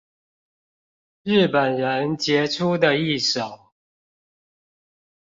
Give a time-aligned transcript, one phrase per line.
[1.21, 3.69] 日本人傑出的一手